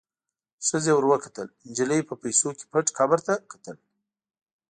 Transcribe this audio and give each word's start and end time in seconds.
ښخې 0.65 0.91
ور 0.95 1.05
وکتل، 1.11 1.47
نجلۍ 1.67 2.01
په 2.07 2.13
پیسو 2.23 2.49
کې 2.57 2.65
پټ 2.71 2.85
قبر 2.97 3.19
ته 3.27 3.33
کتل. 3.51 3.77